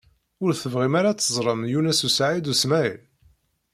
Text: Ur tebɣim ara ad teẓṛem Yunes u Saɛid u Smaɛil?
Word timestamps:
Ur 0.43 0.51
tebɣim 0.55 0.93
ara 0.99 1.09
ad 1.11 1.17
teẓṛem 1.19 1.61
Yunes 1.71 2.01
u 2.07 2.09
Saɛid 2.15 2.45
u 2.51 2.53
Smaɛil? 2.61 3.01